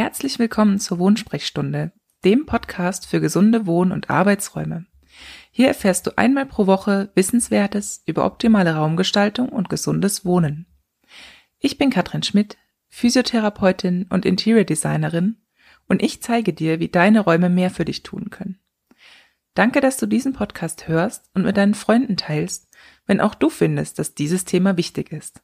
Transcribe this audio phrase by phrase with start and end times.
[0.00, 1.90] Herzlich willkommen zur Wohnsprechstunde,
[2.24, 4.86] dem Podcast für gesunde Wohn- und Arbeitsräume.
[5.50, 10.66] Hier erfährst du einmal pro Woche Wissenswertes über optimale Raumgestaltung und gesundes Wohnen.
[11.58, 15.38] Ich bin Katrin Schmidt, Physiotherapeutin und Interior Designerin
[15.88, 18.60] und ich zeige dir, wie deine Räume mehr für dich tun können.
[19.54, 22.68] Danke, dass du diesen Podcast hörst und mit deinen Freunden teilst,
[23.06, 25.42] wenn auch du findest, dass dieses Thema wichtig ist.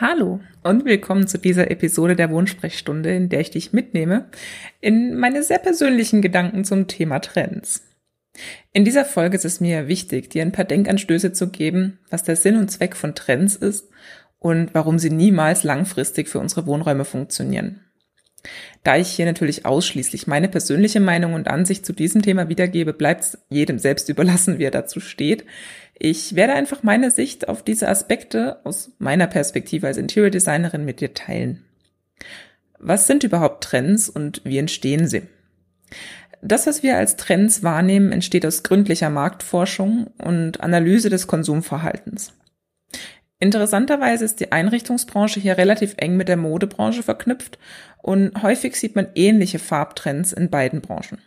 [0.00, 4.28] Hallo und willkommen zu dieser Episode der Wohnsprechstunde, in der ich dich mitnehme
[4.80, 7.82] in meine sehr persönlichen Gedanken zum Thema Trends.
[8.72, 12.36] In dieser Folge ist es mir wichtig, dir ein paar Denkanstöße zu geben, was der
[12.36, 13.88] Sinn und Zweck von Trends ist
[14.38, 17.80] und warum sie niemals langfristig für unsere Wohnräume funktionieren.
[18.84, 23.24] Da ich hier natürlich ausschließlich meine persönliche Meinung und Ansicht zu diesem Thema wiedergebe, bleibt
[23.24, 25.44] es jedem selbst überlassen, wie er dazu steht.
[25.98, 31.00] Ich werde einfach meine Sicht auf diese Aspekte aus meiner Perspektive als Interior Designerin mit
[31.00, 31.64] dir teilen.
[32.78, 35.22] Was sind überhaupt Trends und wie entstehen sie?
[36.40, 42.32] Das, was wir als Trends wahrnehmen, entsteht aus gründlicher Marktforschung und Analyse des Konsumverhaltens.
[43.40, 47.58] Interessanterweise ist die Einrichtungsbranche hier relativ eng mit der Modebranche verknüpft
[48.02, 51.18] und häufig sieht man ähnliche Farbtrends in beiden Branchen.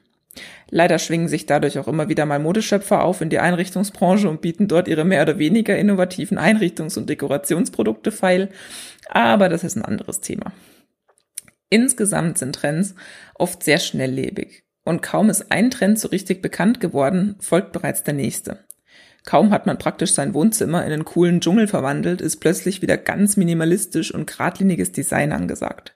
[0.70, 4.68] Leider schwingen sich dadurch auch immer wieder mal Modeschöpfer auf in die Einrichtungsbranche und bieten
[4.68, 8.50] dort ihre mehr oder weniger innovativen Einrichtungs- und Dekorationsprodukte feil,
[9.10, 10.54] aber das ist ein anderes Thema.
[11.70, 12.96] Insgesamt sind Trends
[13.36, 18.14] oft sehr schnelllebig und kaum ist ein Trend so richtig bekannt geworden, folgt bereits der
[18.14, 18.60] nächste.
[19.26, 23.38] Kaum hat man praktisch sein Wohnzimmer in einen coolen Dschungel verwandelt, ist plötzlich wieder ganz
[23.38, 25.96] minimalistisch und geradliniges Design angesagt.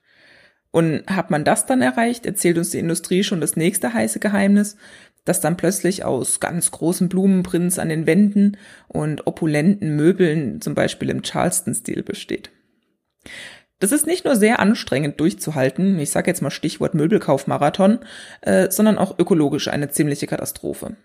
[0.70, 4.76] Und hat man das dann erreicht, erzählt uns die Industrie schon das nächste heiße Geheimnis,
[5.24, 8.56] das dann plötzlich aus ganz großen Blumenprints an den Wänden
[8.86, 12.50] und opulenten Möbeln, zum Beispiel im Charleston-Stil, besteht.
[13.80, 17.98] Das ist nicht nur sehr anstrengend durchzuhalten, ich sage jetzt mal Stichwort Möbelkaufmarathon,
[18.40, 20.96] äh, sondern auch ökologisch eine ziemliche Katastrophe.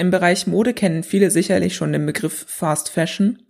[0.00, 3.42] Im Bereich Mode kennen viele sicherlich schon den Begriff Fast Fashion.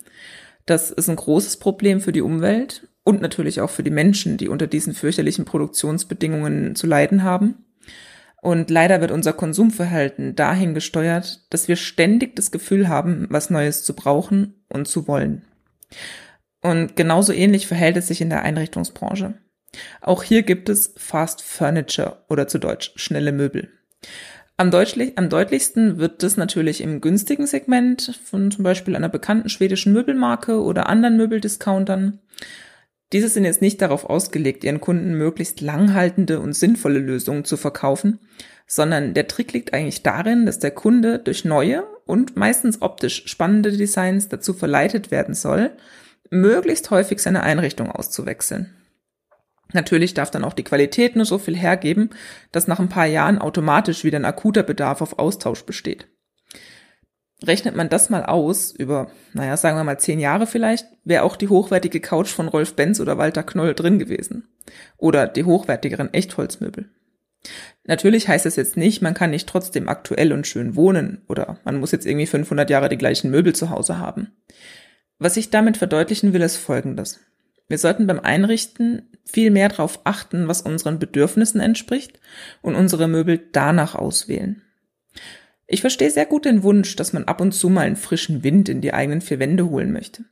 [0.65, 4.49] Das ist ein großes Problem für die Umwelt und natürlich auch für die Menschen, die
[4.49, 7.67] unter diesen fürchterlichen Produktionsbedingungen zu leiden haben.
[8.41, 13.85] Und leider wird unser Konsumverhalten dahin gesteuert, dass wir ständig das Gefühl haben, was Neues
[13.85, 15.45] zu brauchen und zu wollen.
[16.63, 19.35] Und genauso ähnlich verhält es sich in der Einrichtungsbranche.
[20.01, 23.69] Auch hier gibt es Fast Furniture oder zu Deutsch schnelle Möbel.
[24.61, 29.49] Am, deutlich, am deutlichsten wird das natürlich im günstigen Segment von zum Beispiel einer bekannten
[29.49, 32.19] schwedischen Möbelmarke oder anderen Möbeldiscountern.
[33.13, 38.19] Diese sind jetzt nicht darauf ausgelegt, ihren Kunden möglichst langhaltende und sinnvolle Lösungen zu verkaufen,
[38.67, 43.71] sondern der Trick liegt eigentlich darin, dass der Kunde durch neue und meistens optisch spannende
[43.71, 45.71] Designs dazu verleitet werden soll,
[46.31, 48.75] möglichst häufig seine Einrichtung auszuwechseln.
[49.73, 52.11] Natürlich darf dann auch die Qualität nur so viel hergeben,
[52.53, 56.09] dass nach ein paar Jahren automatisch wieder ein akuter Bedarf auf Austausch besteht.
[57.47, 61.37] Rechnet man das mal aus, über, naja, sagen wir mal zehn Jahre vielleicht, wäre auch
[61.37, 64.49] die hochwertige Couch von Rolf Benz oder Walter Knoll drin gewesen.
[64.97, 66.91] Oder die hochwertigeren Echtholzmöbel.
[67.85, 71.79] Natürlich heißt es jetzt nicht, man kann nicht trotzdem aktuell und schön wohnen oder man
[71.79, 74.33] muss jetzt irgendwie 500 Jahre die gleichen Möbel zu Hause haben.
[75.19, 77.21] Was ich damit verdeutlichen will, ist Folgendes.
[77.69, 82.19] Wir sollten beim Einrichten viel mehr darauf achten, was unseren Bedürfnissen entspricht
[82.63, 84.63] und unsere Möbel danach auswählen.
[85.67, 88.71] Ich verstehe sehr gut den Wunsch, dass man ab und zu mal einen frischen Wind
[88.71, 90.25] in die eigenen vier Wände holen möchte.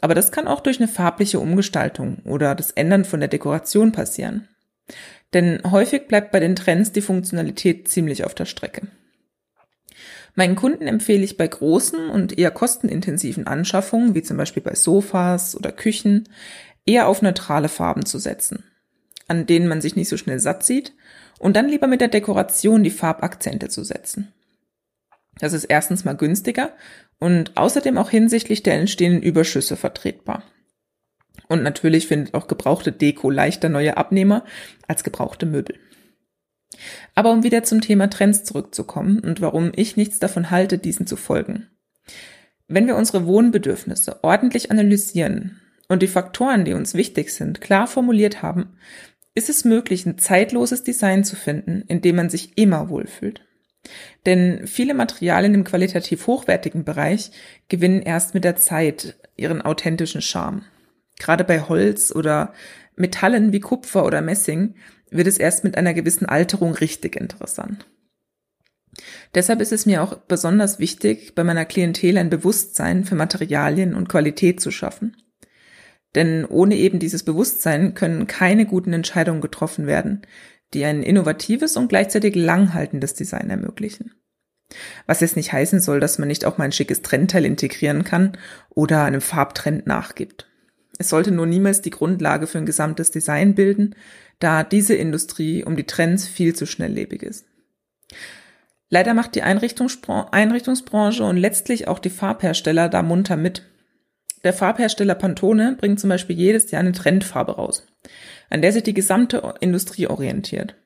[0.00, 4.46] Aber das kann auch durch eine farbliche Umgestaltung oder das Ändern von der Dekoration passieren.
[5.34, 8.86] Denn häufig bleibt bei den Trends die Funktionalität ziemlich auf der Strecke.
[10.36, 15.56] Meinen Kunden empfehle ich bei großen und eher kostenintensiven Anschaffungen, wie zum Beispiel bei Sofas
[15.56, 16.28] oder Küchen,
[16.88, 18.64] eher auf neutrale Farben zu setzen,
[19.28, 20.94] an denen man sich nicht so schnell satt sieht,
[21.38, 24.32] und dann lieber mit der Dekoration die Farbakzente zu setzen.
[25.38, 26.72] Das ist erstens mal günstiger
[27.20, 30.42] und außerdem auch hinsichtlich der entstehenden Überschüsse vertretbar.
[31.46, 34.44] Und natürlich findet auch gebrauchte Deko leichter neue Abnehmer
[34.88, 35.78] als gebrauchte Möbel.
[37.14, 41.16] Aber um wieder zum Thema Trends zurückzukommen und warum ich nichts davon halte, diesen zu
[41.16, 41.68] folgen.
[42.66, 48.42] Wenn wir unsere Wohnbedürfnisse ordentlich analysieren und die Faktoren, die uns wichtig sind, klar formuliert
[48.42, 48.76] haben,
[49.34, 53.42] ist es möglich, ein zeitloses Design zu finden, in dem man sich immer wohlfühlt.
[54.26, 57.30] Denn viele Materialien im qualitativ hochwertigen Bereich
[57.68, 60.64] gewinnen erst mit der Zeit ihren authentischen Charme.
[61.18, 62.52] Gerade bei Holz oder
[62.96, 64.74] Metallen wie Kupfer oder Messing
[65.10, 67.86] wird es erst mit einer gewissen Alterung richtig interessant.
[69.34, 74.08] Deshalb ist es mir auch besonders wichtig, bei meiner Klientel ein Bewusstsein für Materialien und
[74.08, 75.16] Qualität zu schaffen.
[76.14, 80.22] Denn ohne eben dieses Bewusstsein können keine guten Entscheidungen getroffen werden,
[80.74, 84.12] die ein innovatives und gleichzeitig langhaltendes Design ermöglichen.
[85.06, 88.36] Was jetzt nicht heißen soll, dass man nicht auch mal ein schickes Trendteil integrieren kann
[88.70, 90.46] oder einem Farbtrend nachgibt.
[90.98, 93.94] Es sollte nur niemals die Grundlage für ein gesamtes Design bilden,
[94.40, 97.46] da diese Industrie um die Trends viel zu schnelllebig ist.
[98.90, 103.62] Leider macht die Einrichtungsbranche und letztlich auch die Farbhersteller da munter mit.
[104.44, 107.86] Der Farbhersteller Pantone bringt zum Beispiel jedes Jahr eine Trendfarbe raus,
[108.50, 110.76] an der sich die gesamte Industrie orientiert.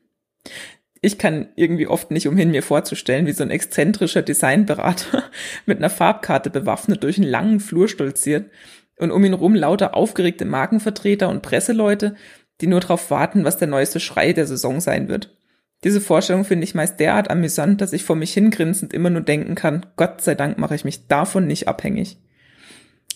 [1.01, 5.25] Ich kann irgendwie oft nicht umhin, mir vorzustellen, wie so ein exzentrischer Designberater
[5.67, 8.51] mit einer Farbkarte bewaffnet durch einen langen Flur stolziert
[8.99, 12.15] und um ihn rum lauter aufgeregte Markenvertreter und Presseleute,
[12.61, 15.37] die nur darauf warten, was der neueste Schrei der Saison sein wird.
[15.83, 19.57] Diese Vorstellung finde ich meist derart amüsant, dass ich vor mich hingrinsend immer nur denken
[19.57, 22.19] kann, Gott sei Dank mache ich mich davon nicht abhängig.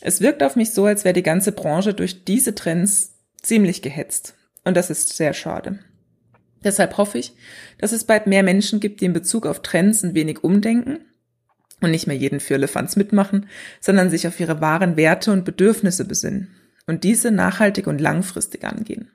[0.00, 4.34] Es wirkt auf mich so, als wäre die ganze Branche durch diese Trends ziemlich gehetzt.
[4.64, 5.78] Und das ist sehr schade.
[6.64, 7.32] Deshalb hoffe ich,
[7.78, 10.98] dass es bald mehr Menschen gibt, die in Bezug auf Trends ein wenig umdenken
[11.80, 13.48] und nicht mehr jeden Firlefanz mitmachen,
[13.80, 16.48] sondern sich auf ihre wahren Werte und Bedürfnisse besinnen
[16.86, 19.10] und diese nachhaltig und langfristig angehen.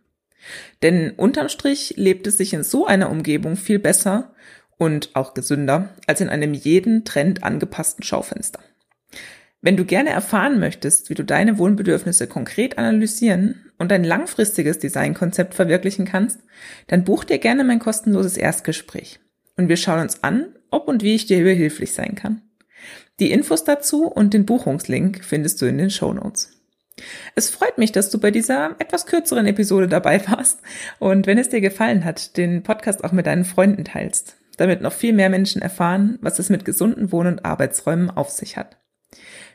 [0.81, 4.33] Denn unterm Strich lebt es sich in so einer Umgebung viel besser
[4.77, 8.59] und auch gesünder als in einem jeden Trend angepassten Schaufenster.
[9.63, 15.53] Wenn du gerne erfahren möchtest, wie du deine Wohnbedürfnisse konkret analysieren und ein langfristiges Designkonzept
[15.53, 16.39] verwirklichen kannst,
[16.87, 19.19] dann buch dir gerne mein kostenloses Erstgespräch.
[19.57, 22.41] Und wir schauen uns an, ob und wie ich dir behilflich sein kann.
[23.19, 26.57] Die Infos dazu und den Buchungslink findest du in den Show Notes.
[27.35, 30.61] Es freut mich, dass du bei dieser etwas kürzeren Episode dabei warst
[30.97, 34.93] und wenn es dir gefallen hat, den Podcast auch mit deinen Freunden teilst, damit noch
[34.93, 38.77] viel mehr Menschen erfahren, was es mit gesunden Wohn- und Arbeitsräumen auf sich hat.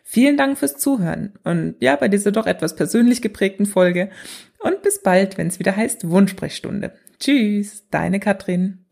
[0.08, 4.08] Vielen Dank fürs Zuhören und ja, bei dieser doch etwas persönlich geprägten Folge
[4.60, 6.92] und bis bald, wenn es wieder heißt Wunschsprechstunde.
[7.18, 8.85] Tschüss, deine Katrin.